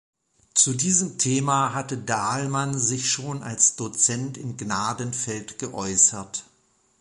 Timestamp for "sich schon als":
2.79-3.75